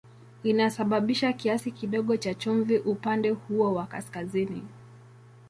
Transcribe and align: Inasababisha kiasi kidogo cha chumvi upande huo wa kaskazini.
Inasababisha 0.43 1.33
kiasi 1.33 1.71
kidogo 1.71 2.17
cha 2.17 2.33
chumvi 2.33 2.77
upande 2.77 3.29
huo 3.29 3.73
wa 3.73 3.85
kaskazini. 3.85 4.63